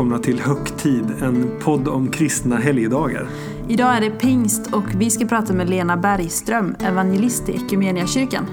[0.00, 3.28] välkomna till Högtid, en podd om kristna helgdagar.
[3.68, 8.46] Idag är det pingst och vi ska prata med Lena Bergström, evangelist i Equmeniakyrkan.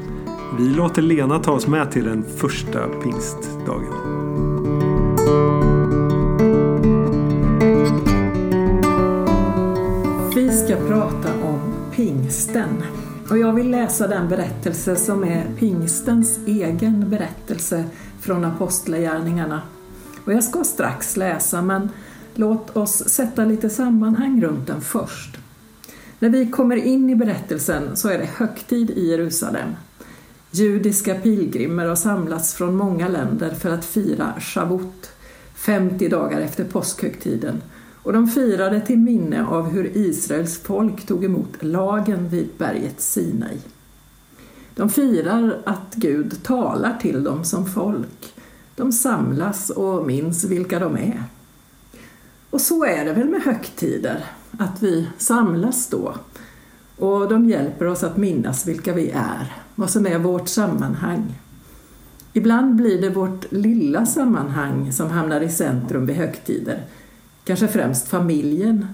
[0.57, 3.93] Vi låter Lena ta oss med till den första pingstdagen.
[10.35, 11.59] Vi ska prata om
[11.95, 12.83] pingsten.
[13.29, 17.83] Och jag vill läsa den berättelse som är pingstens egen berättelse
[18.19, 19.61] från Apostlagärningarna.
[20.27, 21.89] Och jag ska strax läsa, men
[22.35, 25.37] låt oss sätta lite sammanhang runt den först.
[26.19, 29.69] När vi kommer in i berättelsen så är det högtid i Jerusalem.
[30.51, 35.09] Judiska pilgrimer har samlats från många länder för att fira Shavuot,
[35.55, 37.61] 50 dagar efter påskhögtiden.
[38.03, 43.57] Och de firade till minne av hur Israels folk tog emot lagen vid berget Sinai.
[44.75, 48.33] De firar att Gud talar till dem som folk.
[48.77, 51.23] De samlas och minns vilka de är.
[52.49, 54.25] Och så är det väl med högtider,
[54.59, 56.15] att vi samlas då.
[56.97, 61.39] Och de hjälper oss att minnas vilka vi är, vad som är vårt sammanhang.
[62.33, 66.81] Ibland blir det vårt lilla sammanhang som hamnar i centrum vid högtider.
[67.43, 68.87] Kanske främst familjen.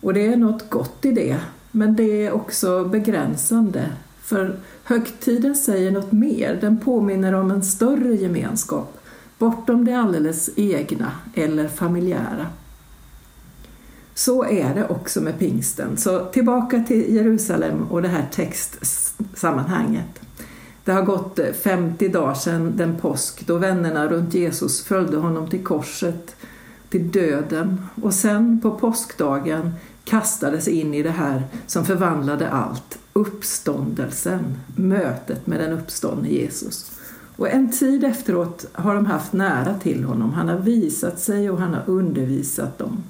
[0.00, 1.36] Och det är något gott i det,
[1.70, 3.90] men det är också begränsande.
[4.22, 8.98] För högtiden säger något mer, den påminner om en större gemenskap,
[9.38, 12.46] bortom det alldeles egna eller familjära.
[14.14, 15.96] Så är det också med pingsten.
[15.96, 20.20] Så tillbaka till Jerusalem och det här textsammanhanget.
[20.84, 25.50] Det har gått eh, 50 dagar sedan den påsk då vännerna runt Jesus följde honom
[25.50, 26.36] till korset,
[26.88, 29.72] till döden och sen på påskdagen
[30.04, 36.95] kastades in i det här som förvandlade allt, uppståndelsen, mötet med den uppståndne Jesus.
[37.36, 40.32] Och en tid efteråt har de haft nära till honom.
[40.32, 43.02] Han har visat sig och han har undervisat dem.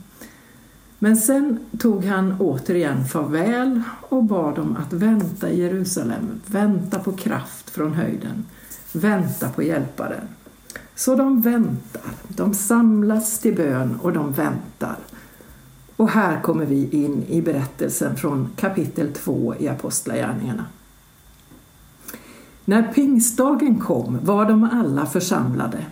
[0.99, 7.13] Men sen tog han återigen farväl och bad dem att vänta i Jerusalem, vänta på
[7.13, 8.45] kraft från höjden,
[8.93, 10.29] vänta på hjälparen.
[10.95, 14.97] Så de väntar, de samlas till bön och de väntar.
[15.97, 20.65] Och här kommer vi in i berättelsen från kapitel 2 i Apostlagärningarna.
[22.69, 25.87] När pingstdagen kom var de alla församlade.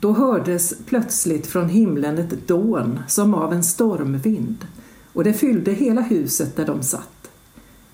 [0.00, 4.66] Då hördes plötsligt från himlen ett dån som av en stormvind
[5.12, 7.30] och det fyllde hela huset där de satt.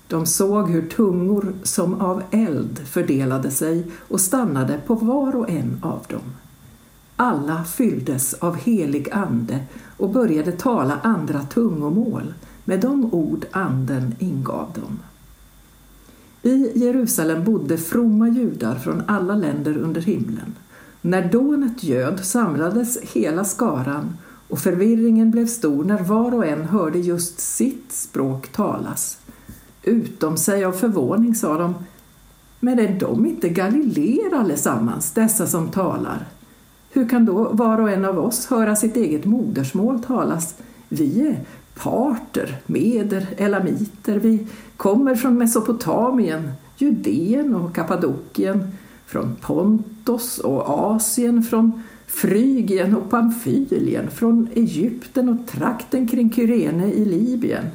[0.07, 5.79] De såg hur tungor som av eld fördelade sig och stannade på var och en
[5.81, 6.35] av dem.
[7.15, 9.59] Alla fylldes av helig ande
[9.97, 12.33] och började tala andra tungomål
[12.65, 14.99] med de ord anden ingav dem.
[16.43, 20.55] I Jerusalem bodde fromma judar från alla länder under himlen.
[21.01, 24.17] När dånet göd samlades hela skaran
[24.47, 29.17] och förvirringen blev stor när var och en hörde just sitt språk talas.
[29.83, 31.75] Utom sig av förvåning sa de,
[32.59, 36.27] men är de inte galileer allesammans, dessa som talar?
[36.91, 40.55] Hur kan då var och en av oss höra sitt eget modersmål talas?
[40.89, 41.45] Vi är
[41.83, 44.47] parter, meder, elamiter, vi
[44.77, 48.67] kommer från Mesopotamien, Judeen och Kappadokien,
[49.05, 57.05] från Pontos och Asien, från Frygien och Pamfylien, från Egypten och trakten kring Kyrene i
[57.05, 57.65] Libyen.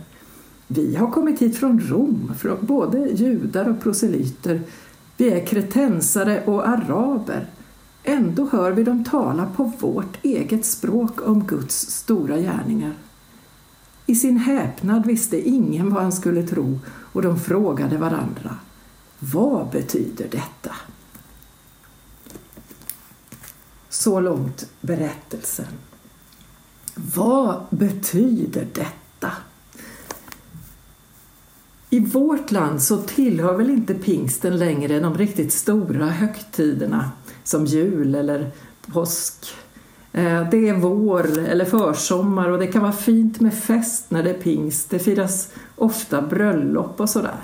[0.67, 4.61] Vi har kommit hit från Rom, från både judar och proselyter.
[5.17, 7.47] Vi är kretensare och araber.
[8.03, 12.93] Ändå hör vi dem tala på vårt eget språk om Guds stora gärningar.
[14.07, 18.59] I sin häpnad visste ingen vad han skulle tro och de frågade varandra.
[19.19, 20.77] Vad betyder detta?
[23.89, 25.67] Så långt berättelsen.
[26.95, 29.33] Vad betyder detta?
[31.91, 37.11] I vårt land så tillhör väl inte pingsten längre de riktigt stora högtiderna
[37.45, 38.51] som jul eller
[38.87, 39.55] påsk.
[40.15, 44.31] Eh, det är vår eller försommar och det kan vara fint med fest när det
[44.31, 44.91] är pingst.
[44.91, 47.41] Det firas ofta bröllop och sådär.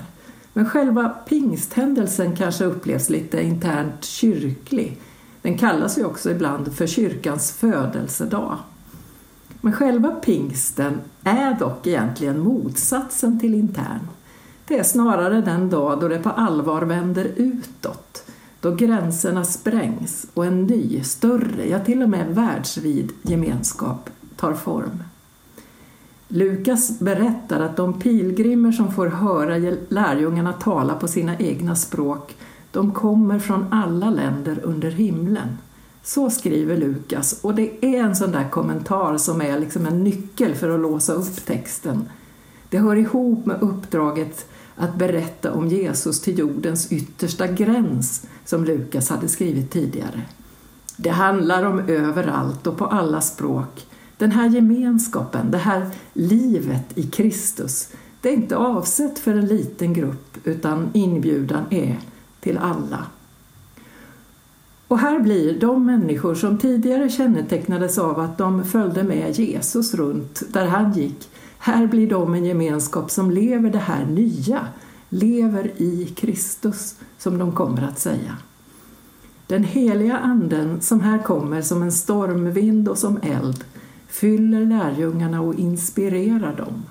[0.53, 4.99] Men själva pingsthändelsen kanske upplevs lite internt kyrklig.
[5.43, 8.57] Den kallas ju också ibland för kyrkans födelsedag.
[9.61, 14.09] Men själva pingsten är dock egentligen motsatsen till intern.
[14.67, 18.25] Det är snarare den dag då det på allvar vänder utåt,
[18.61, 25.03] då gränserna sprängs och en ny, större, ja till och med världsvid gemenskap tar form.
[26.29, 32.37] Lukas berättar att de pilgrimer som får höra lärjungarna tala på sina egna språk,
[32.73, 35.59] de kommer från alla länder under himlen.
[36.03, 40.55] Så skriver Lukas och det är en sån där kommentar som är liksom en nyckel
[40.55, 42.09] för att låsa upp texten.
[42.69, 44.47] Det hör ihop med uppdraget
[44.77, 50.23] att berätta om Jesus till jordens yttersta gräns som Lukas hade skrivit tidigare.
[50.97, 53.87] Det handlar om överallt och på alla språk.
[54.17, 57.89] Den här gemenskapen, det här livet i Kristus,
[58.21, 61.99] det är inte avsett för en liten grupp utan inbjudan är
[62.41, 63.05] till alla.
[64.89, 70.43] Och här blir de människor som tidigare kännetecknades av att de följde med Jesus runt
[70.53, 74.67] där han gick, här blir de en gemenskap som lever det här nya,
[75.11, 78.37] lever i Kristus, som de kommer att säga.
[79.47, 83.65] Den heliga anden som här kommer som en stormvind och som eld
[84.09, 86.83] fyller lärjungarna och inspirerar dem,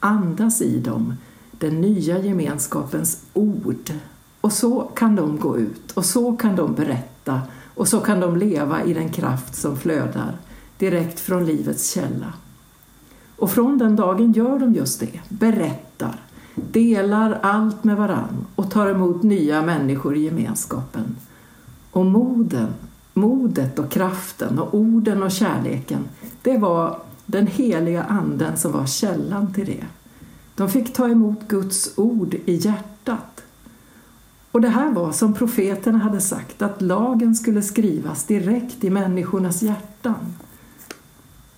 [0.00, 1.14] andas i dem
[1.50, 3.92] den nya gemenskapens ord.
[4.40, 7.40] Och så kan de gå ut och så kan de berätta
[7.74, 10.38] och så kan de leva i den kraft som flödar
[10.78, 12.32] direkt från livets källa.
[13.36, 16.20] Och från den dagen gör de just det, berättar,
[16.70, 21.16] delar allt med varann och tar emot nya människor i gemenskapen.
[21.90, 22.68] Och moden,
[23.14, 26.08] modet och kraften och orden och kärleken,
[26.42, 29.86] det var den heliga anden som var källan till det.
[30.54, 33.42] De fick ta emot Guds ord i hjärtat.
[34.52, 39.62] Och det här var som profeterna hade sagt, att lagen skulle skrivas direkt i människornas
[39.62, 40.34] hjärtan.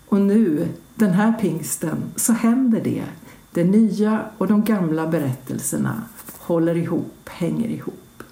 [0.09, 3.05] Och nu, den här pingsten, så händer det.
[3.53, 6.03] Det nya och de gamla berättelserna
[6.39, 8.23] håller ihop, hänger ihop.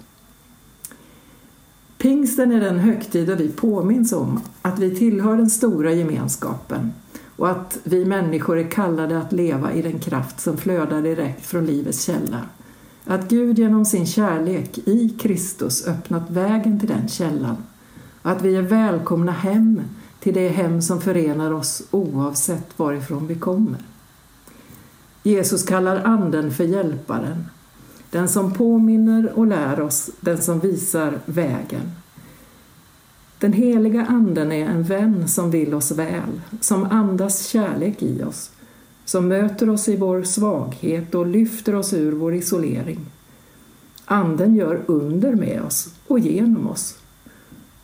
[1.97, 6.91] Pingsten är den högtid då vi påminns om att vi tillhör den stora gemenskapen
[7.35, 11.65] och att vi människor är kallade att leva i den kraft som flödar direkt från
[11.65, 12.41] livets källa.
[13.05, 17.57] Att Gud genom sin kärlek i Kristus öppnat vägen till den källan.
[18.21, 19.81] Att vi är välkomna hem
[20.19, 23.79] till det hem som förenar oss oavsett varifrån vi kommer.
[25.23, 27.45] Jesus kallar Anden för Hjälparen
[28.11, 31.91] den som påminner och lär oss, den som visar vägen.
[33.39, 38.51] Den heliga Anden är en vän som vill oss väl, som andas kärlek i oss,
[39.05, 42.99] som möter oss i vår svaghet och lyfter oss ur vår isolering.
[44.05, 46.97] Anden gör under med oss och genom oss.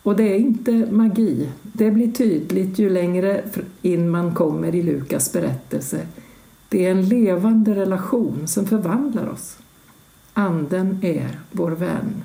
[0.02, 3.42] Och det är inte magi, det blir tydligt ju längre
[3.82, 6.06] in man kommer i Lukas berättelse.
[6.68, 9.58] Det är en levande relation som förvandlar oss.
[10.32, 12.22] Anden är vår vän.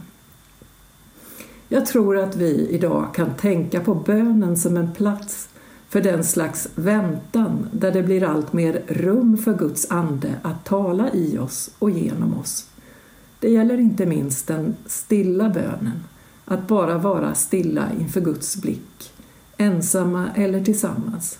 [1.67, 5.49] Jag tror att vi idag kan tänka på bönen som en plats
[5.89, 11.13] för den slags väntan där det blir allt mer rum för Guds ande att tala
[11.13, 12.69] i oss och genom oss.
[13.39, 16.03] Det gäller inte minst den stilla bönen,
[16.45, 19.13] att bara vara stilla inför Guds blick,
[19.57, 21.39] ensamma eller tillsammans.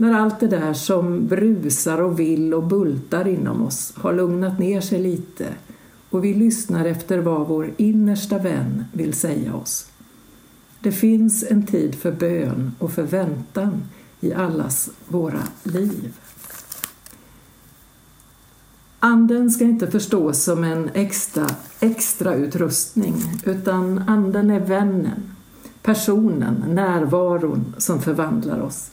[0.00, 4.80] När allt det där som brusar och vill och bultar inom oss har lugnat ner
[4.80, 5.46] sig lite
[6.10, 9.90] och vi lyssnar efter vad vår innersta vän vill säga oss.
[10.80, 13.82] Det finns en tid för bön och för väntan
[14.20, 16.14] i allas våra liv.
[19.00, 21.46] Anden ska inte förstås som en extra,
[21.80, 25.34] extra utrustning utan anden är vännen,
[25.82, 28.90] personen, närvaron som förvandlar oss,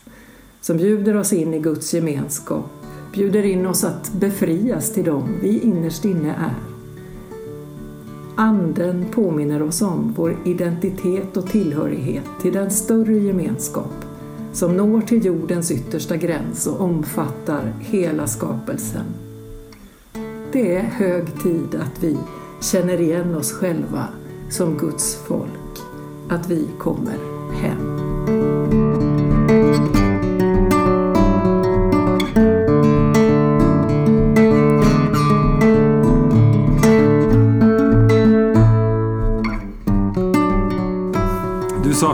[0.66, 2.66] som bjuder oss in i Guds gemenskap,
[3.14, 6.56] bjuder in oss att befrias till dem vi innerst inne är
[8.36, 14.06] Anden påminner oss om vår identitet och tillhörighet till den större gemenskap
[14.54, 19.06] som når till jordens yttersta gräns och omfattar hela skapelsen.
[20.52, 22.18] Det är hög tid att vi
[22.62, 24.08] känner igen oss själva
[24.50, 25.80] som Guds folk,
[26.30, 27.18] att vi kommer
[27.54, 28.05] hem.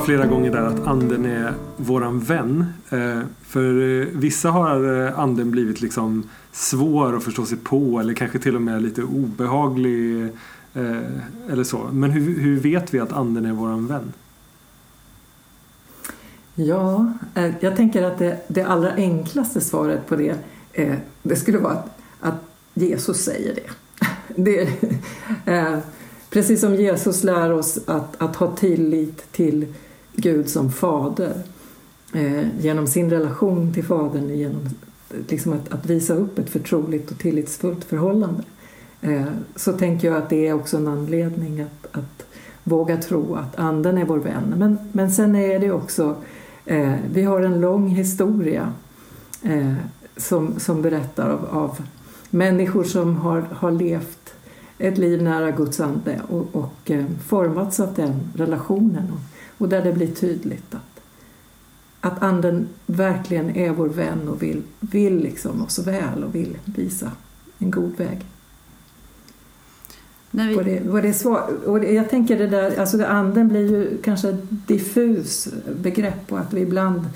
[0.06, 2.66] Flera gånger där att anden är våran vän.
[2.90, 8.14] Eh, för eh, vissa har eh, anden blivit liksom svår att förstå sig på eller
[8.14, 10.30] kanske till och med lite obehaglig
[11.50, 11.90] eller så.
[11.92, 14.14] Men hur, hur vet vi att anden är våran vän?
[16.56, 17.14] Ja,
[17.60, 20.36] jag tänker att det, det allra enklaste svaret på det,
[21.24, 22.36] det skulle vara att, att
[22.74, 23.70] Jesus säger det.
[24.36, 24.70] det
[26.32, 29.74] Precis som Jesus lär oss att, att ha tillit till
[30.16, 31.34] Gud som fader
[32.14, 34.70] eh, genom sin relation till Fadern, genom
[35.28, 38.44] liksom att, att, visa upp ett förtroligt och tillitsfullt förhållande.
[39.02, 39.26] Eh,
[39.56, 42.26] så tänker jag att det är också en anledning att, att
[42.64, 44.54] våga tro att anden är vår vän.
[44.58, 46.16] Men, men sen är det också,
[46.66, 48.74] eh, vi har en lång historia
[49.44, 49.74] eh,
[50.18, 51.82] som, som berättar av, av
[52.30, 54.34] människor som har, har levt
[54.78, 59.12] ett liv nära Guds ande och, och eh, formats av den relationen.
[59.12, 59.20] Och,
[59.62, 61.02] och där det blir tydligt att,
[62.02, 67.12] att anden verkligen är vår vän och vill, vill liksom oss väl och vill visa
[67.58, 68.26] en god väg.
[70.32, 70.56] När vi...
[70.56, 74.02] Och det, och det svar, och jag tänker det där, alltså det anden blir ju
[74.02, 75.48] kanske ett diffus
[75.82, 77.10] begrepp och att vi ibland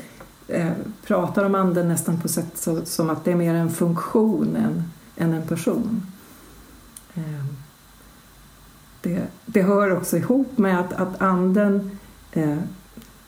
[0.48, 0.72] eh,
[1.06, 4.84] pratar om anden nästan på sätt så, som att det är mer en funktion än,
[5.18, 6.02] än en person.
[7.14, 7.46] Eh,
[9.02, 11.98] det, det hör också ihop med att, att anden
[12.36, 12.58] Eh,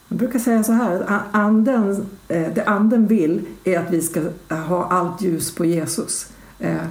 [0.07, 4.87] jag brukar säga så här, anden, eh, det anden vill är att vi ska ha
[4.87, 6.31] allt ljus på Jesus.
[6.59, 6.87] Eh,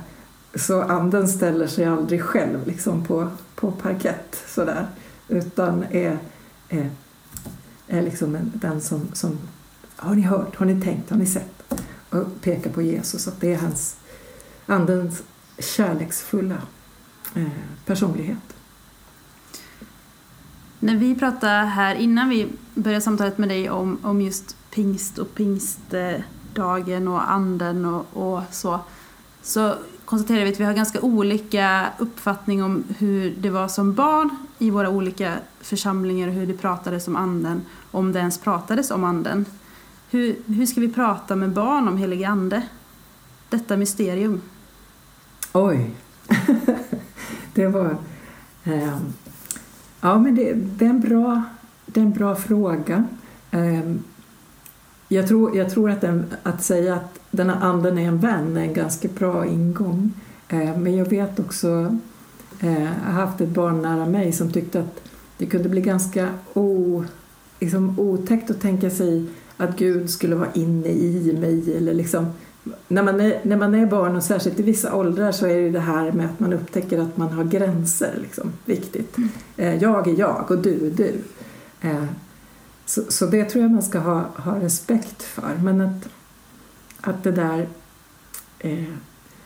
[0.54, 4.86] så anden ställer sig aldrig själv liksom på, på parkett sådär,
[5.28, 6.18] utan är,
[6.68, 6.90] är,
[7.86, 9.38] är liksom den som, som
[9.96, 11.72] har ni hört, har ni tänkt, har ni sett?
[12.10, 13.96] Och pekar på Jesus, att det är hans
[14.66, 15.22] andens
[15.58, 16.58] kärleksfulla
[17.34, 17.48] eh,
[17.86, 18.55] personlighet.
[20.80, 25.34] När vi pratade här innan vi började samtalet med dig om, om just pingst och
[25.34, 28.80] pingstdagen och anden och, och så,
[29.42, 34.36] så konstaterade vi att vi har ganska olika uppfattning om hur det var som barn
[34.58, 39.04] i våra olika församlingar och hur det pratades om anden, om det ens pratades om
[39.04, 39.44] anden.
[40.10, 42.62] Hur, hur ska vi prata med barn om helig ande?
[43.48, 44.42] Detta mysterium.
[45.52, 45.90] Oj!
[47.54, 47.96] det var...
[48.64, 49.14] Um
[50.06, 51.42] ja, men det, det, är en bra,
[51.86, 53.04] det är en bra fråga.
[53.50, 54.02] Ehm,
[55.08, 58.56] jag tror, jag tror att, den, att säga att den här anden är en vän
[58.56, 60.12] är en ganska bra ingång.
[60.48, 61.96] Ehm, men jag vet också,
[62.60, 65.02] eh, jag har haft ett barn nära mig som tyckte att
[65.38, 67.04] det kunde bli ganska o,
[67.60, 71.76] liksom otäckt att tänka sig att Gud skulle vara inne i mig.
[71.76, 72.26] Eller liksom,
[72.88, 75.70] när, man är, när man är barn och särskilt i vissa åldrar så är det
[75.70, 79.16] det här med att man upptäcker att man har gränser liksom, viktigt.
[79.18, 79.80] Mm.
[79.80, 81.14] Jag är jag och du är du.
[82.86, 85.58] Så, så det tror jag man ska ha, ha respekt för.
[85.62, 86.08] Men att,
[87.00, 87.68] att det där
[88.58, 88.84] eh,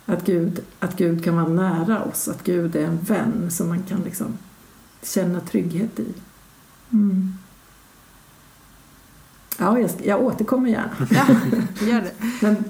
[0.07, 3.83] att, Gud, att Gud kan vara nära oss, att Gud är en vän som man
[3.83, 4.39] kan liksom
[5.03, 6.15] känna trygghet i.
[6.93, 7.35] Mm.
[9.59, 11.07] Ja, jag, jag återkommer gärna.
[11.11, 11.27] Ja,
[11.87, 12.13] gör det.
[12.41, 12.65] Men,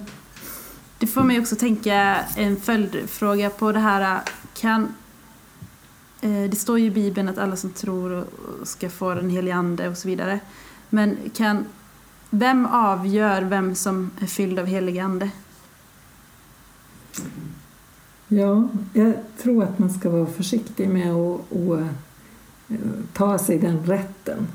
[1.00, 1.94] det får mig också tänka
[2.36, 4.20] en följdfråga på det här.
[4.54, 4.94] Kan,
[6.20, 8.24] eh, det står ju i Bibeln att alla som tror
[8.64, 10.40] ska få den helige Ande och så vidare.
[10.88, 11.64] Men kan,
[12.30, 15.30] vem avgör vem som är fylld av helig ande?
[18.28, 21.80] Ja, jag tror att man ska vara försiktig med att, att
[22.68, 22.76] eh,
[23.12, 24.46] ta sig den rätten.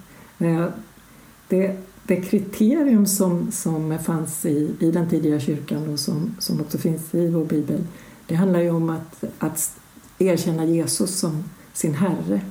[1.48, 6.78] Det, det kriterium som, som fanns i, i den tidiga kyrkan och som, som också
[6.78, 7.84] finns i vår bibel,
[8.28, 9.80] det handlar ju om att, att
[10.20, 11.44] erkänna Jesus som
[11.74, 12.42] sin Herre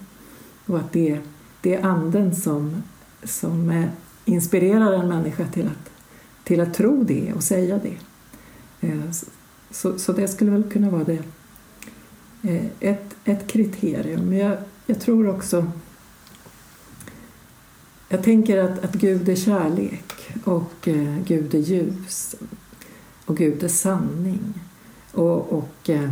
[0.67, 1.19] och att det,
[1.61, 2.83] det är Anden som
[3.25, 3.89] som eh,
[4.25, 5.91] inspirerar en människa till att,
[6.45, 7.97] till att tro det och säga det.
[8.89, 9.11] Eh,
[9.71, 11.23] så, så det skulle väl kunna vara det.
[12.43, 14.33] Eh, ett, ett kriterium.
[14.33, 14.57] Jag,
[14.87, 15.67] jag tror också
[18.15, 20.13] jag tänker att, att Gud är kärlek
[20.45, 22.35] och eh, Gud är ljus
[23.25, 24.55] och Gud är sanning.
[25.13, 26.11] Och, och eh,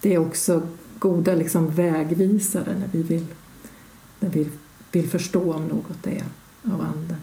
[0.00, 0.62] det är också
[0.98, 3.26] goda liksom, vägvisare när vi vill,
[4.20, 4.48] när vi
[4.92, 6.24] vill förstå om något är
[6.62, 7.20] av anden.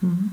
[0.00, 0.30] Mm.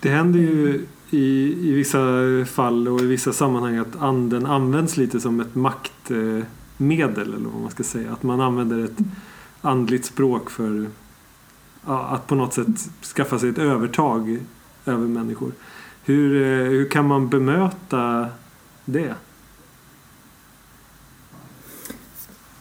[0.00, 2.00] Det händer ju i, i vissa
[2.46, 7.70] fall och i vissa sammanhang att anden används lite som ett maktmedel eller vad man
[7.70, 8.12] ska säga.
[8.12, 8.98] Att man använder ett
[9.62, 10.90] andligt språk för
[11.86, 12.66] ja, att på något sätt
[13.16, 14.38] skaffa sig ett övertag
[14.84, 15.52] över människor.
[16.04, 18.28] Hur, eh, hur kan man bemöta
[18.84, 19.14] det?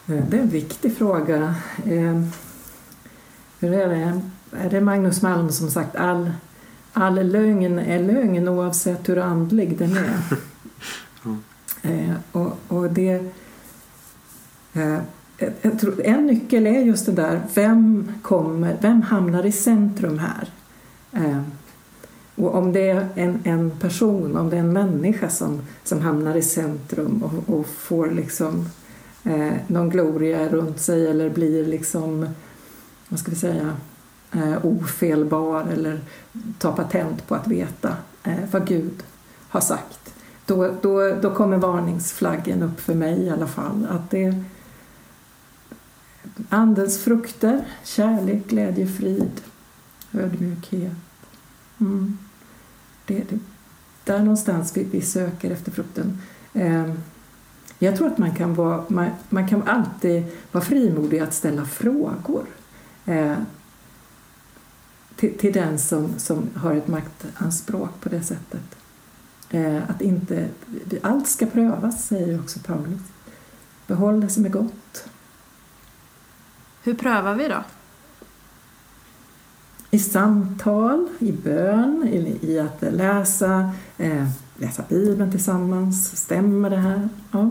[0.05, 1.55] Det är en viktig fråga.
[1.85, 2.21] Eh,
[3.59, 4.21] hur är det?
[4.51, 6.31] Är det Magnus Malm som sagt all,
[6.93, 10.19] all lögn är lögn oavsett hur andlig den är?
[11.83, 12.13] mm.
[12.31, 13.31] och, och det,
[15.41, 20.49] Eh, tror, en nyckel är just det där, vem, kommer, vem hamnar i centrum här?
[21.11, 21.41] Eh,
[22.35, 26.35] och om det är en, en person, om det är en människa som, som hamnar
[26.35, 28.69] i centrum och, och får liksom
[29.23, 32.29] eh, någon gloria runt sig eller blir liksom,
[33.09, 33.77] vad ska vi säga,
[34.31, 35.99] eh, ofelbar eller
[36.59, 39.03] tar patent på att veta eh, vad Gud
[39.49, 40.13] har sagt.
[40.45, 43.87] Då, då, då kommer varningsflaggen upp för mig i alla fall.
[43.89, 44.43] Att det,
[46.49, 49.41] Andens frukter, kärlek, glädje, frid,
[50.13, 50.91] ödmjukhet.
[51.79, 52.17] Mm.
[53.05, 53.39] Det, det,
[54.03, 56.21] där någonstans vi, vi söker efter frukten.
[56.53, 56.93] Eh,
[57.79, 62.45] jag tror att man kan, vara, man, man kan alltid vara frimodig att ställa frågor
[63.05, 63.37] eh,
[65.15, 68.75] till, till den som, som har ett maktanspråk på det sättet.
[69.49, 70.47] Eh, att inte,
[71.01, 73.01] allt ska prövas, säger också Paulus.
[73.87, 75.09] Behåll det som är gott.
[76.83, 77.63] Hur prövar vi då?
[79.91, 86.17] I samtal, i bön, i, i att läsa, eh, läsa Bibeln tillsammans.
[86.17, 87.09] Stämmer det här?
[87.31, 87.49] Ja.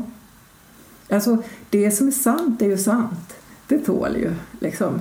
[1.11, 3.35] Alltså, det som är sant är ju sant.
[3.67, 5.01] Det tål ju liksom.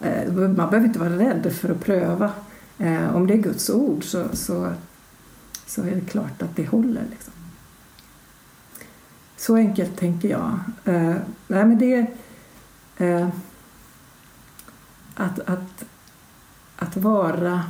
[0.00, 2.32] Eh, man behöver inte vara rädd för att pröva.
[2.78, 4.72] Eh, om det är Guds ord så, så,
[5.66, 7.04] så är det klart att det håller.
[7.10, 7.32] Liksom.
[9.36, 10.58] Så enkelt tänker jag.
[10.84, 12.06] Eh, nej, men det
[12.96, 13.28] eh,
[15.20, 15.84] att, att,
[16.76, 17.62] att vara...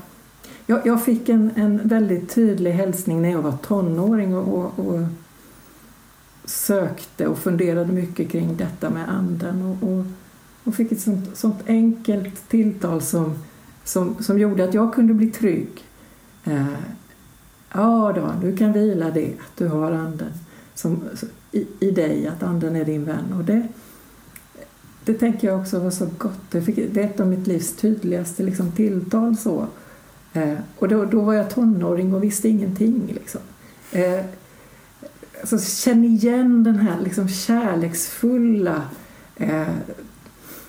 [0.67, 5.01] Jag, jag fick en, en väldigt tydlig hälsning när jag var tonåring och, och, och
[6.45, 10.05] sökte och funderade mycket kring detta med anden och, och,
[10.65, 13.39] och fick ett sånt, sånt, enkelt tilltal som,
[13.85, 15.85] som, som gjorde att jag kunde bli trygg.
[16.45, 16.67] Eh,
[17.73, 20.33] ja då, du kan vila det, att du har anden
[20.75, 21.03] som,
[21.53, 23.33] i, i dig, att anden är din vän.
[23.39, 23.69] Och det,
[25.13, 26.41] det tänker jag också var så gott.
[26.51, 29.37] Jag fick, det är ett av mitt livs tydligaste liksom, tilltal.
[29.37, 29.67] Så.
[30.33, 33.03] Eh, och då, då var jag tonåring och visste ingenting.
[33.15, 33.41] Liksom.
[33.93, 34.25] Eh,
[35.41, 38.83] alltså, känn igen den här liksom, kärleksfulla
[39.37, 39.69] eh,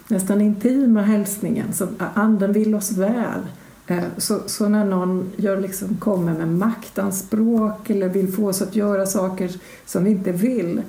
[0.08, 1.74] nästan intima hälsningen.
[1.74, 3.42] Som, anden vill oss väl.
[3.88, 8.76] Eh, så, så, när någon gör, liksom, kommer med maktanspråk eller vill få oss att
[8.76, 9.52] göra saker
[9.86, 10.82] som vi inte vill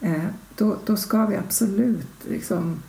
[0.00, 0.24] eh,
[0.56, 2.82] då, då ska vi absolut liksom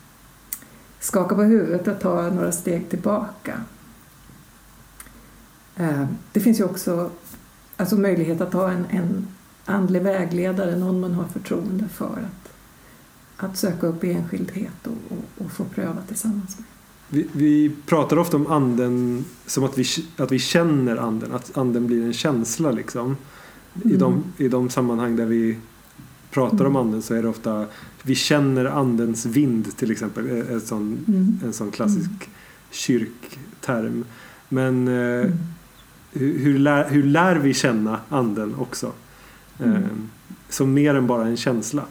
[1.06, 3.62] skaka på huvudet och ta några steg tillbaka.
[5.76, 7.12] Eh, det finns ju också
[7.78, 9.28] alltså möjlighet att ha en, en
[9.66, 12.06] andlig vägledare, någon man har förtroende för.
[12.06, 12.54] Att,
[13.38, 16.66] att söka upp i enskildhet och, och, och få pröva tillsammans med.
[17.10, 19.86] Vi, vi, pratar ofta om anden som att vi,
[20.18, 23.06] att vi känner anden, att anden blir en känsla liksom.
[23.76, 23.96] Mm.
[23.96, 25.58] I, de, I de sammanhang där vi
[26.36, 26.76] pratar om mm.
[26.76, 27.66] anden så är det ofta
[28.04, 30.30] vi känner andens vind till exempel.
[30.30, 31.40] En sån, mm.
[31.44, 32.30] en sån klassisk mm.
[32.72, 34.06] kyrkterm.
[34.50, 35.34] Men eh, mm.
[36.12, 38.92] hur, hur, lär, hur lär vi känna anden också?
[39.60, 39.80] Eh,
[40.50, 41.84] som mer än bara en känsla.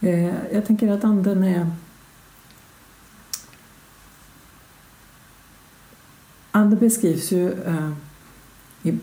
[0.00, 1.70] Eh, jag tänker att anden är
[6.50, 7.90] Anden beskrivs ju eh,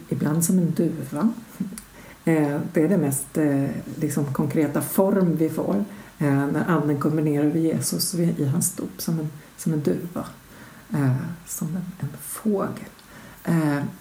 [0.09, 1.90] ibland som en duva Eh,
[2.25, 5.85] Eh, det är den mest eh, liksom, konkreta form vi får
[6.19, 10.25] eh, när anden kommer ner över Jesus i hans dop som en, som en duva,
[11.47, 12.85] som en, en fågel.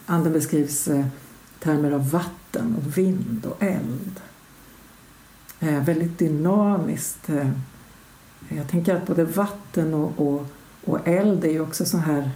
[0.07, 1.05] Anden beskrivs i
[1.59, 4.21] termer av vatten och vind och eld.
[5.59, 7.29] Väldigt dynamiskt.
[8.49, 10.47] Jag tänker att både vatten och, och,
[10.85, 12.31] och eld är ju också så här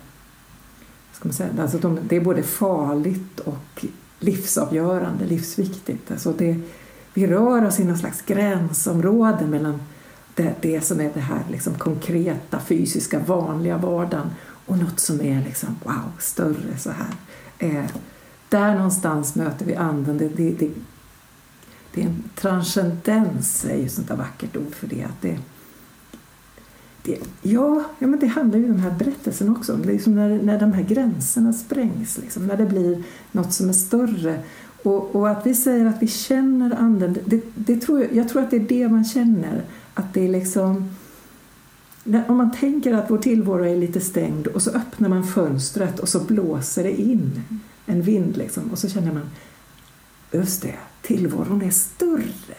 [1.13, 3.85] ska man säga, alltså de, det är både farligt och
[4.25, 6.11] livsavgörande, livsviktigt.
[6.11, 6.61] Alltså det,
[7.15, 9.81] vi rör oss i någon slags gränsområde mellan
[10.35, 14.31] det, det som är det här liksom konkreta, fysiska, vanliga vardagen
[14.67, 17.15] och något som är liksom, wow, större så här.
[17.59, 17.85] Eh,
[18.49, 20.19] där någonstans möter vi anden.
[20.19, 20.71] Det, det, det,
[21.95, 25.05] det är en transcendens, är ju sånt där vackert ord för det.
[25.05, 25.39] Att det,
[27.05, 29.99] det, ja, ja, men det handlar ju den här berättelsen också om.
[29.99, 34.41] som när, när de här gränserna sprängs, liksom, när det blir något som är större.
[34.83, 38.43] Och, och att vi säger att vi känner anden, det, det tror jag, jag tror
[38.43, 39.63] att det är det man känner.
[39.95, 40.91] Att det är liksom...
[42.27, 46.09] Om man tänker att vår tillvaro är lite stängd och så öppnar man fönstret och
[46.09, 47.43] så blåser det in
[47.87, 49.31] en vind liksom, och så känner man
[50.33, 52.57] just det, tillvaron är större.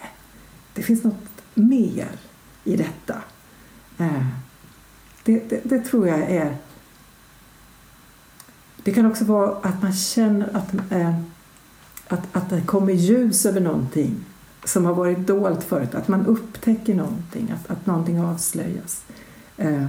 [0.73, 2.09] Det finns något mer
[2.63, 3.15] i detta.
[3.97, 6.57] Det, det, det, tror jag är...
[8.83, 11.19] Det kan också vara att man känner att, eh,
[12.07, 14.15] att, att det kommer ljus över någonting
[14.63, 15.95] som har varit dolt förut.
[15.95, 19.05] Att man upptäcker någonting, att, att någonting avslöjas.
[19.57, 19.85] Eh,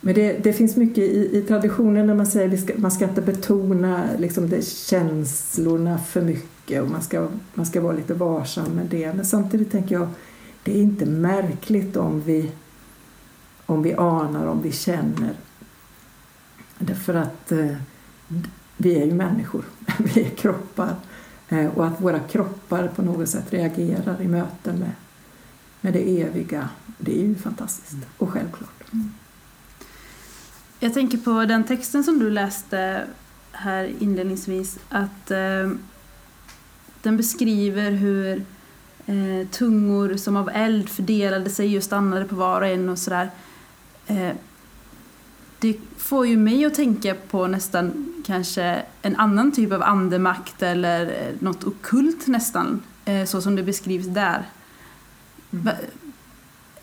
[0.00, 3.22] men det, det, finns mycket i, i traditionen när man säger att man ska inte
[3.22, 8.86] betona liksom det, känslorna för mycket och man ska, man ska vara lite varsam med
[8.86, 9.12] det.
[9.14, 10.08] Men samtidigt tänker jag
[10.62, 12.52] det är inte märkligt om vi,
[13.66, 15.34] om vi anar, om vi känner.
[16.78, 17.76] Därför att eh,
[18.76, 19.64] vi är ju människor,
[19.98, 20.96] vi är kroppar.
[21.48, 24.92] Eh, och att våra kroppar på något sätt reagerar i möten med,
[25.80, 26.68] med det eviga.
[26.98, 28.84] Det är ju fantastiskt och självklart.
[30.80, 33.06] Jag tänker på den texten som du läste
[33.52, 35.70] här inledningsvis att eh,
[37.02, 38.44] den beskriver hur
[39.10, 43.30] eh, tungor som av eld fördelade sig och stannade på var och en och sådär.
[44.06, 44.32] Eh,
[45.58, 51.06] det får ju mig att tänka på nästan kanske en annan typ av andemakt eller
[51.06, 54.42] eh, något okult nästan, eh, så som det beskrivs där.
[55.52, 55.68] Mm.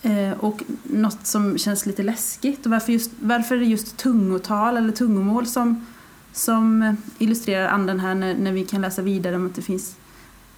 [0.02, 2.66] Eh, Och något som känns lite läskigt.
[2.66, 5.86] Och varför, just, varför är det just tungotal eller tungomål som,
[6.34, 9.96] som illustrerar anden här när, när vi kan läsa vidare om att det finns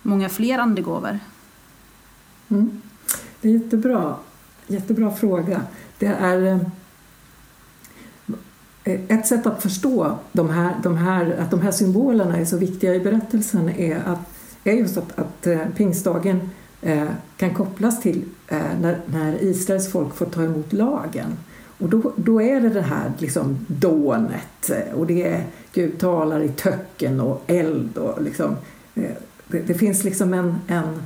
[0.02, 1.20] många fler andegåvor?
[2.50, 2.82] Mm.
[3.42, 4.16] Det är jättebra.
[4.68, 5.62] Jättebra fråga.
[6.00, 6.60] Det är
[8.84, 12.58] eh, ett sätt att förstå de här, de här, att de här symbolerna är så
[12.58, 14.20] viktiga i berättelsen är, att,
[14.64, 16.50] är just att, att eh, pingstdagen
[16.82, 17.08] eh,
[17.38, 21.38] kan kopplas till eh, när, när Israels folk får ta emot lagen.
[21.78, 26.42] Och då, då är det det här liksom dånet eh, och det är Gud talar
[26.42, 28.56] i töcken och eld och liksom,
[28.96, 29.12] eh,
[29.48, 31.02] det, det finns liksom en, en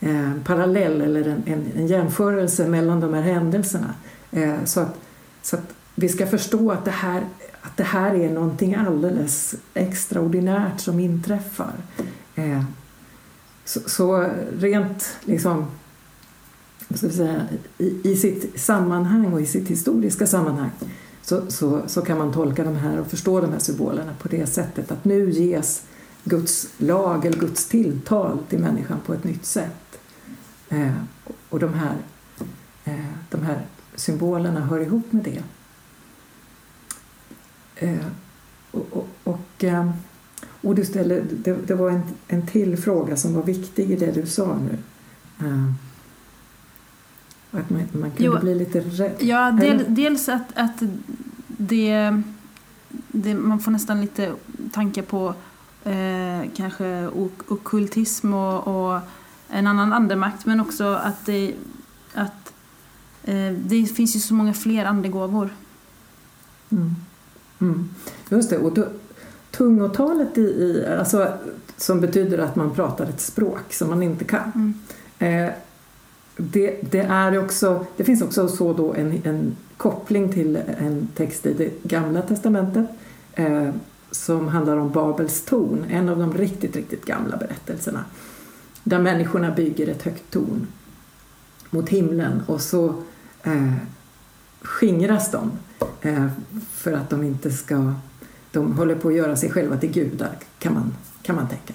[0.00, 3.94] Eh, parallell eller en, en, en jämförelse mellan de här händelserna.
[4.30, 4.98] Eh, så, att,
[5.42, 7.24] så att vi ska förstå att det, här,
[7.60, 11.72] att det här är någonting alldeles extraordinärt som inträffar.
[12.34, 12.62] Eh,
[13.64, 15.66] så, så rent liksom,
[16.94, 17.42] ska vi säga,
[17.78, 20.70] i, i sitt sammanhang och i sitt historiska sammanhang
[21.22, 24.46] så, så, så kan man tolka de här och förstå de här symbolerna på det
[24.46, 25.82] sättet att nu ges
[26.24, 29.89] Guds lag eller Guds tilltal till människan på ett nytt sätt.
[30.70, 30.92] Eh,
[31.48, 31.96] och de här,
[32.84, 35.42] eh, de här symbolerna hör ihop med det.
[37.86, 38.06] Eh,
[38.70, 39.90] och, och, och, eh,
[40.60, 44.26] du ställde, det, det var en, en till fråga som var viktig i det du
[44.26, 44.78] sa nu.
[45.46, 45.72] Eh,
[47.60, 48.38] att man, man kunde Jo.
[48.40, 49.16] bli lite rädd.
[49.18, 50.82] Ja, del, dels att, att
[51.46, 52.22] det,
[53.08, 54.32] det, man får nästan lite
[54.72, 55.34] tankar på
[55.84, 59.00] eh, kanske ok- okkultism och, och
[59.52, 61.54] en annan andemakt men också att det,
[62.14, 62.52] att,
[63.24, 65.50] eh, det finns ju så många fler andegåvor.
[66.70, 66.96] Mm.
[67.60, 67.88] Mm.
[68.28, 68.58] Just det.
[68.58, 68.86] Och då,
[69.50, 71.32] tungotalet i, i, alltså,
[71.76, 74.52] som betyder att man pratar ett språk som man inte kan.
[74.54, 74.74] Mm.
[75.18, 75.52] Eh,
[76.36, 81.46] det, det, är också, det finns också så då en, en koppling till en text
[81.46, 82.86] i det gamla testamentet
[83.32, 83.70] eh,
[84.10, 88.04] som handlar om Babels torn, en av de riktigt, riktigt gamla berättelserna.
[88.84, 90.66] Där människorna bygger ett högt torn
[91.70, 93.02] mot himlen och så
[93.42, 93.74] eh,
[94.62, 95.52] skingras de
[96.00, 96.26] eh,
[96.70, 97.94] för att de inte ska...
[98.52, 101.74] De håller på att göra sig själva till gudar, kan man, kan man tänka.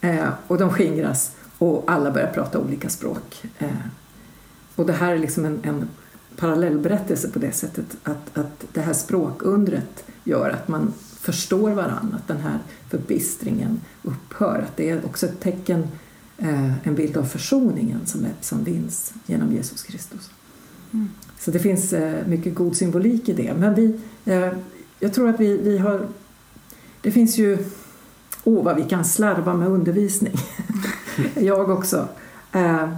[0.00, 3.44] Eh, och de skingras och alla börjar prata olika språk.
[3.58, 3.68] Eh,
[4.74, 5.88] och det här är liksom en, en
[6.36, 12.28] parallellberättelse på det sättet att, att det här språkundret gör att man förstår varandra, att
[12.28, 12.58] den här
[12.90, 14.64] förbistringen upphör.
[14.68, 15.88] Att det är också ett tecken,
[16.84, 20.30] en bild av försoningen som, som vinns genom Jesus Kristus.
[20.92, 21.08] Mm.
[21.38, 23.54] Så det finns eh, mycket god symbolik i det.
[23.54, 24.52] Men vi, eh,
[25.00, 26.06] jag tror att vi, vi har...
[27.00, 27.58] Det finns ju...
[28.44, 30.34] Åh, vad vi kan slarva med undervisning.
[31.34, 32.08] jag också.
[32.52, 32.88] Eh,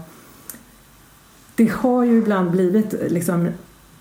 [1.54, 3.48] det har ju ibland blivit liksom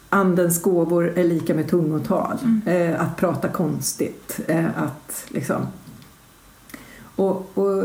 [0.10, 2.38] Andens gåvor är lika med tungotal.
[2.43, 2.62] Mm.
[2.65, 4.39] Eh, att prata konstigt.
[4.47, 5.67] Eh, att liksom...
[7.15, 7.84] Och, och...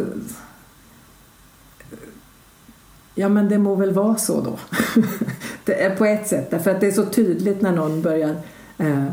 [3.15, 4.59] Ja, men det må väl vara så då.
[5.65, 8.37] det är på ett sätt, därför att det är så tydligt när någon börjar,
[8.79, 9.07] eh,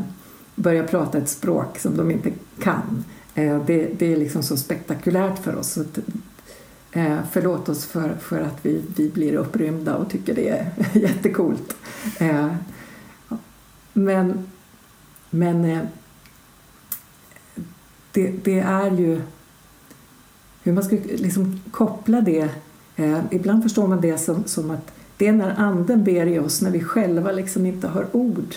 [0.54, 3.04] börjar prata ett språk som de inte kan.
[3.34, 5.72] Eh, det, det är liksom så spektakulärt för oss.
[5.72, 5.98] Så att,
[6.92, 11.76] eh, förlåt oss för, för att vi, vi blir upprymda och tycker det är jättekult.
[12.18, 12.48] Eh,
[13.92, 14.46] men
[15.30, 15.82] men eh,
[18.12, 19.22] det, det är ju
[20.62, 22.50] hur man ska liksom koppla det.
[23.00, 26.62] Eh, ibland förstår man det som, som att det är när anden ber i oss
[26.62, 28.54] när vi själva liksom inte har ord.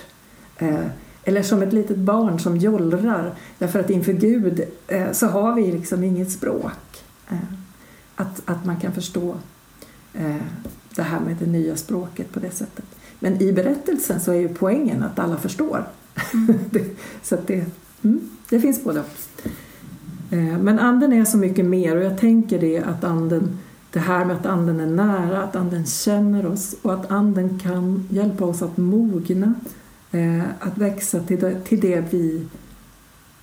[0.58, 0.86] Eh,
[1.23, 5.71] eller som ett litet barn som jollrar därför att inför Gud eh, så har vi
[5.71, 7.03] liksom inget språk.
[7.29, 7.38] Eh,
[8.15, 9.36] att, att man kan förstå
[10.13, 10.36] eh,
[10.95, 12.86] det här med det nya språket på det sättet.
[13.19, 15.86] Men i berättelsen så är ju poängen att alla förstår.
[16.69, 16.86] det,
[17.23, 17.65] så det,
[18.01, 19.03] mm, det finns både.
[20.32, 23.58] Eh, Men anden är så mycket mer och jag tänker det att anden,
[23.93, 28.08] det här med att anden är nära, att anden känner oss och att anden kan
[28.10, 29.53] hjälpa oss att mogna,
[30.12, 32.47] eh, att växa till det, till det vi,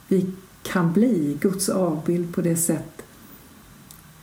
[0.08, 0.32] vi
[0.62, 3.02] kan bli, Guds avbild på det sätt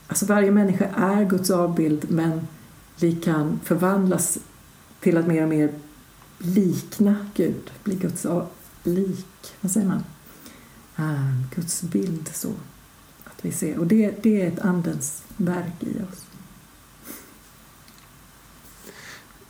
[0.07, 2.47] Alltså varje människa är Guds avbild men
[2.99, 4.37] vi kan förvandlas
[4.99, 5.73] till att mer och mer
[6.37, 8.25] likna Gud, bli Guds
[8.83, 10.03] lik, vad säger man?
[10.95, 12.49] Ah, Guds bild så.
[13.37, 13.79] Att vi ser.
[13.79, 16.25] Och det, det är ett andens verk i oss.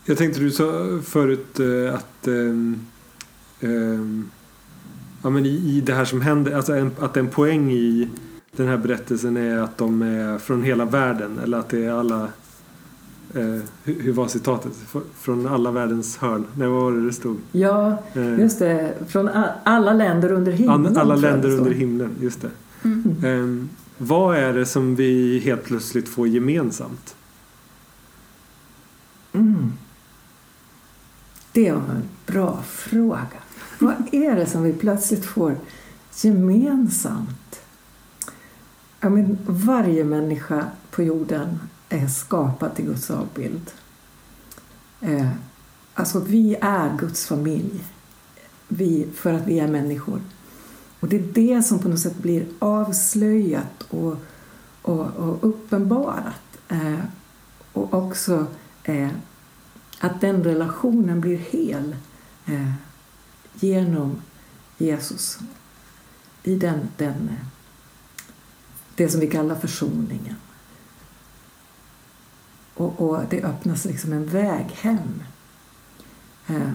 [0.06, 2.86] Jag tänkte du sa förut eh, att um,
[3.62, 4.32] um,
[5.24, 8.10] ja, men i, i det här som händer, alltså en, att en poäng i
[8.56, 12.30] den här berättelsen är att de är från hela världen eller att det är alla
[13.36, 14.72] Eh, hur var citatet?
[15.16, 16.46] Från alla världens hörn?
[16.56, 17.38] Nej, vad var det det stod?
[17.52, 18.94] Ja, eh, just det.
[19.08, 19.30] Från
[19.64, 20.98] alla länder under himlen.
[20.98, 22.50] Alla länder under himlen, just det.
[22.84, 23.24] Mm.
[23.24, 27.16] Eh, vad är det som vi helt plötsligt får gemensamt?
[29.34, 29.74] Mm.
[31.52, 33.28] Det var en bra fråga.
[33.80, 35.58] Vad är det som vi plötsligt får
[36.16, 37.62] gemensamt?
[39.00, 41.60] Ja, men varje människa på jorden
[41.90, 43.72] är skapad till Guds avbild.
[45.02, 45.30] Eh,
[45.94, 47.84] alltså, vi är Guds familj
[48.68, 50.22] vi, för att vi är människor.
[51.00, 54.16] Och det är det som på något sätt blir avslöjat och,
[54.82, 56.58] och, och uppenbarat.
[56.68, 57.00] Eh,
[57.74, 58.48] och också
[58.84, 59.10] eh,
[60.00, 61.96] att den relationen blir hel
[62.46, 62.72] eh,
[63.54, 64.22] genom
[64.78, 65.40] Jesus
[66.44, 67.46] i den, den, eh,
[68.96, 70.36] det som vi kallar försoningen.
[72.74, 75.24] Och, och det öppnas liksom en väg hem.
[76.48, 76.74] Eh,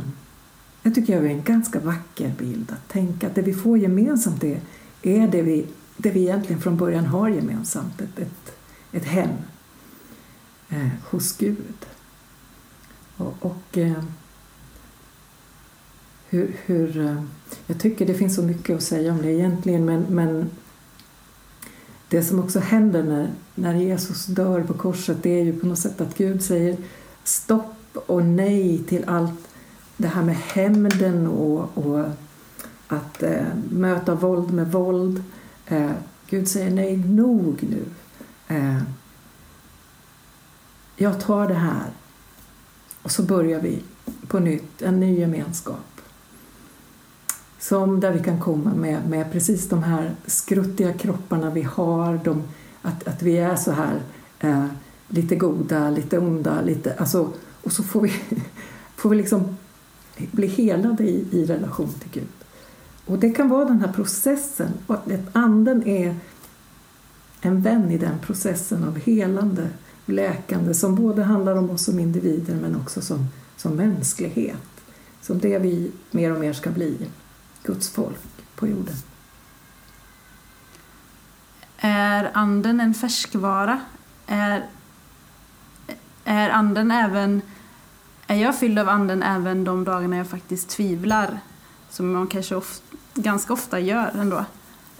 [0.83, 3.79] det jag tycker det är en ganska vacker bild att tänka att det vi får
[3.79, 4.61] gemensamt är,
[5.03, 5.67] är det, vi,
[5.97, 8.53] det vi egentligen från början har gemensamt, ett, ett,
[8.93, 9.31] ett hem
[10.69, 11.87] eh, hos Gud.
[13.17, 14.05] Och, och eh,
[16.29, 17.23] hur, hur, eh,
[17.67, 20.51] jag tycker det finns så mycket att säga om det egentligen men, men
[22.09, 25.79] det som också händer när, när Jesus dör på korset det är ju på något
[25.79, 26.77] sätt att Gud säger
[27.25, 29.49] stopp och nej till allt
[29.97, 32.05] det här med hämnden och, och
[32.89, 35.25] att eh, möta våld med våld.
[35.67, 35.93] Eh,
[36.27, 37.85] Gud säger nej, nog nu.
[38.49, 38.83] Eh,
[40.97, 41.91] jag tar det här.
[43.03, 43.83] Och så börjar vi
[44.27, 46.01] på nytt, en ny gemenskap.
[47.59, 52.21] Som där vi kan komma med, med precis de här skruttiga kropparna vi har.
[52.25, 52.43] De,
[52.83, 54.01] att, att vi är så här
[54.41, 54.67] eh,
[55.09, 56.61] lite goda, lite onda.
[56.61, 58.13] Lite, alltså, och så får vi,
[58.97, 59.57] får vi liksom
[60.17, 62.29] bli helade i, i relation till Gud.
[63.07, 64.73] Och det kan vara den här processen.
[64.87, 66.17] Och att anden är
[67.41, 69.69] en vän i den processen av helande,
[70.07, 74.63] läkande som både handlar om oss som individer men också som, som mänsklighet.
[75.21, 77.09] Som det vi mer och mer ska bli.
[77.63, 78.19] Guds folk
[78.57, 78.97] på jorden.
[81.79, 83.81] Är anden en färskvara?
[84.27, 84.67] Är,
[86.25, 87.43] är anden även...
[88.27, 91.41] Är jag fylld av anden även de dagarna jag faktiskt tvivlar?
[91.91, 92.81] Som man kanske of,
[93.15, 94.45] ganska ofta gör ändå.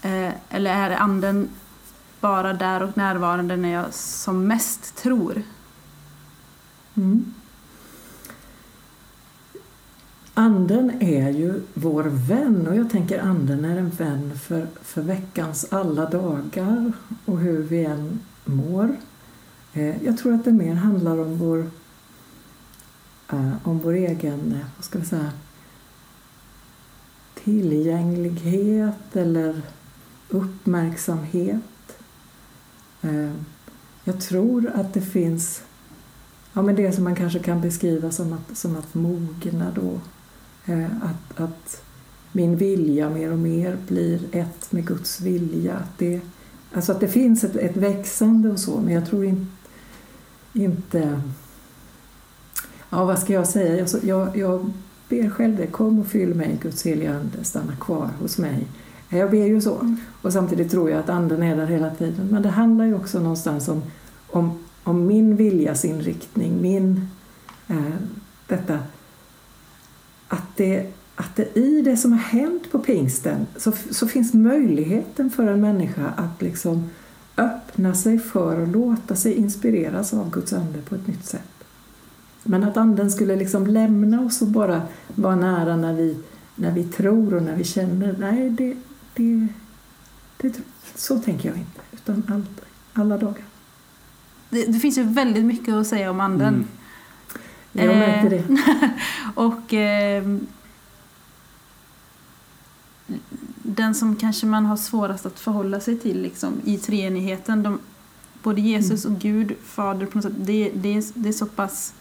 [0.01, 1.49] Eh, eller är anden
[2.19, 5.43] bara där och närvarande när jag som mest tror?
[6.95, 7.33] Mm.
[10.33, 15.65] Anden är ju vår vän och jag tänker anden är en vän för, för veckans
[15.73, 16.93] alla dagar
[17.25, 18.95] och hur vi än mår.
[19.73, 21.69] Eh, jag tror att det mer handlar om vår,
[23.33, 25.31] Eh, om vår egen, eh, vad ska vi säga,
[27.33, 29.61] tillgänglighet eller
[30.29, 31.97] uppmärksamhet.
[33.01, 33.31] Eh,
[34.03, 35.61] jag tror att det finns
[36.53, 39.99] ja, men det som man kanske kan beskriva som att, som att mogna då
[40.65, 41.83] Eh, att, att
[42.31, 45.73] min vilja mer och mer blir ett med Guds vilja.
[45.73, 46.21] Att det,
[46.73, 49.51] alltså att det finns ett, ett växande och så, men jag tror in,
[50.53, 51.21] inte...
[52.93, 53.87] Ja, vad ska jag säga?
[54.03, 54.71] Jag, jag,
[55.09, 55.67] ber själv det.
[55.67, 57.43] Kom och fyll mig, Guds heliga Ande.
[57.43, 58.67] Stanna kvar hos mig.
[59.09, 59.95] Jag ber ju så.
[60.21, 62.27] Och samtidigt tror jag att Anden är där hela tiden.
[62.31, 63.81] Men det handlar ju också någonstans om,
[64.29, 67.07] om, om min viljas inriktning, min...
[67.67, 67.95] Eh,
[68.47, 68.79] detta
[70.27, 75.29] att det, att det i det som har hänt på pingsten så, så finns möjligheten
[75.29, 76.89] för en människa att liksom
[77.37, 81.52] öppna sig för och låta sig inspireras av Guds ande på ett nytt sätt.
[82.43, 84.81] Men att anden skulle liksom lämna oss och bara
[85.15, 86.17] vara nära när vi,
[86.55, 88.75] när vi tror och när vi känner, nej, det,
[89.13, 89.47] det,
[90.37, 90.61] det,
[90.95, 91.81] så tänker jag inte.
[91.91, 93.43] Utan aldrig, alla dagar.
[94.49, 96.53] Det, det finns ju väldigt mycket att säga om anden.
[96.53, 96.67] Mm.
[97.71, 98.43] Jag märker det.
[99.35, 100.23] och eh,
[103.63, 107.79] den som kanske man har svårast att förhålla sig till liksom, i treenigheten, de,
[108.43, 111.93] både Jesus och Gud, Fader på något sätt, det, det, det är så pass...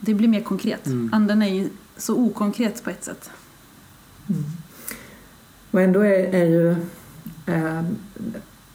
[0.00, 0.86] Det blir mer konkret.
[0.86, 1.10] Mm.
[1.12, 3.30] Anden är ju så okonkret på ett sätt.
[4.28, 4.44] Mm.
[5.70, 6.70] Och ändå är, är ju...
[7.46, 7.82] Eh,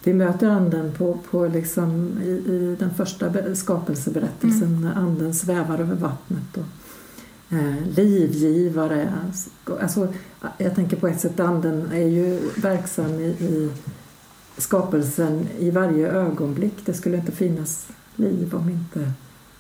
[0.03, 4.81] vi möter anden på, på liksom i, i den första be- skapelseberättelsen Mm.
[4.81, 6.57] när anden svävar över vattnet.
[6.57, 9.13] Och, eh, livgivare.
[9.81, 10.13] Alltså,
[10.57, 13.71] jag tänker på ett sätt anden är ju verksam i, i
[14.57, 16.73] skapelsen i varje ögonblick.
[16.86, 19.12] Det skulle inte finnas liv om inte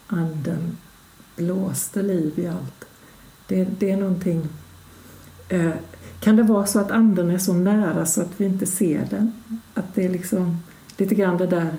[0.07, 0.77] anden
[1.41, 2.85] blåste liv i allt.
[3.47, 4.47] Det, det är någonting...
[5.49, 5.71] Eh,
[6.19, 9.31] kan det vara så att anden är så nära så att vi inte ser den?
[9.73, 10.57] Att det är liksom
[10.97, 11.73] lite grann det där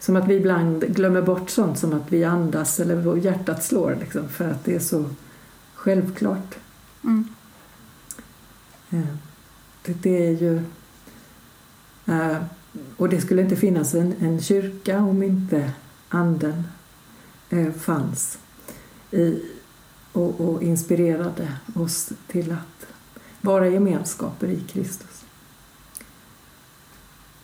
[0.00, 4.28] som att vi ibland glömmer bort sånt som att vi andas eller hjärtat slår liksom,
[4.28, 5.04] för att det är så
[5.74, 6.54] självklart.
[7.04, 7.28] Mm.
[8.90, 9.16] Eh,
[9.82, 10.56] Det, det är ju...
[12.06, 12.36] eh,
[12.96, 15.72] Och det skulle inte finnas en, en kyrka om inte
[16.08, 16.64] anden
[17.52, 18.38] Eh, fanns
[19.10, 19.42] i,
[20.12, 22.86] och, och inspirerade oss till att
[23.40, 25.24] vara gemenskaper i Kristus.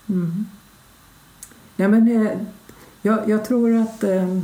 [0.07, 0.45] Mm.
[1.75, 2.37] Ja, men, eh,
[3.01, 4.39] jag, jag tror att eh,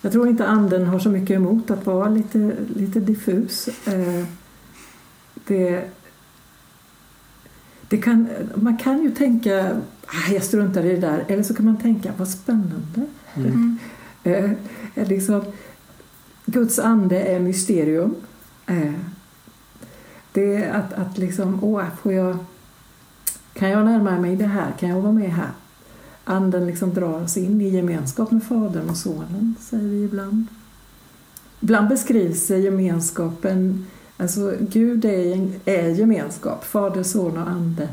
[0.00, 3.68] jag tror inte anden har så mycket emot att vara lite, lite diffus.
[5.46, 5.90] Det,
[7.88, 11.64] det kan, man kan ju tänka "Ah, jag struntar i det där, eller så kan
[11.66, 13.06] man tänka vad spännande.
[13.34, 13.78] Mm.
[14.24, 14.50] Eh,
[14.94, 15.44] eh, liksom,
[16.46, 18.14] Guds ande är mysterium.
[18.66, 18.92] Eh,
[20.32, 22.36] det är att, att liksom, åh, får jag,
[23.52, 24.72] kan jag närma mig det här?
[24.78, 25.50] Kan jag vara med här?
[26.24, 30.46] Anden liksom drar oss in i gemenskap med Fadern och Sonen, säger vi ibland.
[31.60, 37.88] Ibland beskrivs gemenskapen, alltså Gud är, är gemenskap, Fader, Son och Ande.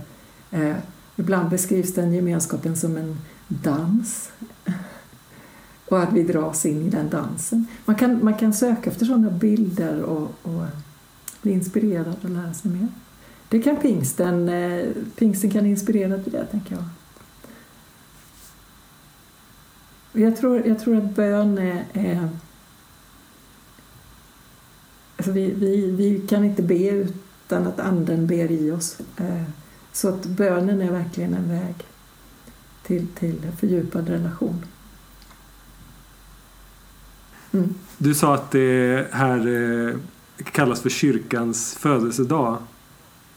[0.51, 0.75] Eh,
[1.15, 4.31] ibland beskrivs den gemenskapen som en dans
[5.89, 7.67] och att vi dras in i den dansen.
[7.85, 10.65] Man kan, man kan söka efter sådana bilder och, och
[11.41, 12.87] bli inspirerad och lära sig mer.
[13.49, 16.83] Det kan pingsten, eh, pingsten kan inspirera till det, tänker jag.
[20.23, 21.85] Jag tror, jag tror att bön är...
[21.93, 22.29] är
[25.17, 28.97] alltså vi, vi, vi kan inte be utan att Anden ber i oss.
[29.17, 29.43] Eh,
[29.91, 31.75] Så att bönen är verkligen en väg
[32.83, 34.65] till, till fördjupad relation.
[37.51, 37.73] Mm.
[37.97, 39.37] Du sa att det här
[39.87, 39.95] eh,
[40.51, 42.57] kallas för kyrkans födelsedag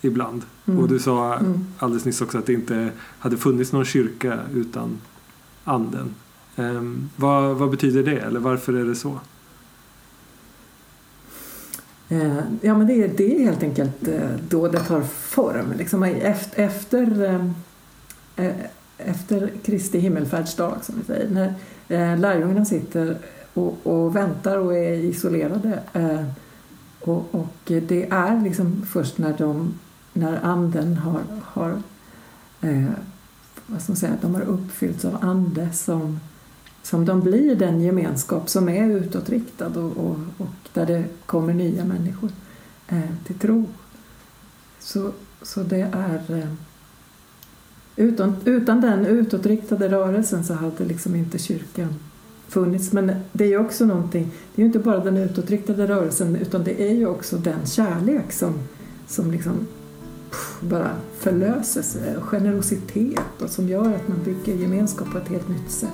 [0.01, 0.43] ibland.
[0.67, 0.81] Mm.
[0.81, 1.67] Och du sa Mm.
[1.79, 4.99] alldeles nyss också att det inte hade funnits någon kyrka utan
[5.65, 6.15] anden.
[6.57, 8.19] Ehm, vad, vad betyder det?
[8.21, 9.21] Eller varför är det så?
[12.09, 15.73] Eh, Ja, men det är, det är helt enkelt eh, då det tar form.
[15.79, 17.51] Liksom efter, efter,
[18.99, 21.55] efter Kristi himmelfärdsdag, som vi säger,
[21.89, 23.19] när lärjungarna sitter
[23.55, 25.83] och, och väntar och är isolerade.
[25.93, 26.27] eh,
[27.05, 29.75] Och, och det är liksom först när, de,
[30.13, 31.83] när anden har, har
[32.61, 32.91] eh,
[33.67, 36.21] vad ska man säga, de har uppfyllts av ande som,
[36.83, 41.85] som de blir den gemenskap som är utåtriktad och, och, och där det kommer nya
[41.85, 42.31] människor
[42.89, 43.65] eh, till tro.
[44.79, 45.13] Så,
[45.43, 46.39] så det är...
[46.39, 46.53] Eh,
[47.97, 51.95] utan, utan den utåtriktade rörelsen så hade liksom inte kyrkan
[52.53, 52.93] funnits.
[52.93, 56.65] Men det är ju också någonting, det är ju inte bara den utåtriktade rörelsen utan
[56.65, 58.55] det är ju också den kärlek som,
[59.07, 59.53] som liksom
[60.31, 65.49] pff, bara förlöses, eh, generositet och som gör att man bygger gemenskap på ett helt
[65.49, 65.89] nytt sätt.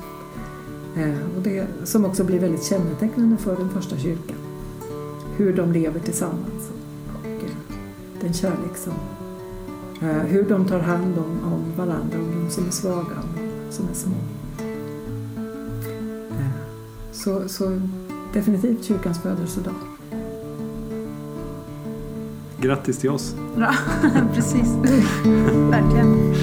[0.96, 4.36] Eh, och det som också blir väldigt kännetecknande för den första kyrkan.
[5.36, 6.70] Hur de lever tillsammans
[7.14, 7.50] och eh,
[8.20, 8.92] den kärlek som
[10.08, 13.16] eh, hur de tar hand om, om varandra, om de som är svaga
[13.68, 14.37] och som är små.
[17.28, 17.80] Så, så
[18.32, 19.74] definitivt kyrkans födelsedag.
[22.60, 23.34] Grattis till oss!
[23.56, 23.74] Bra,
[24.34, 24.68] precis.
[25.70, 26.34] Verkligen.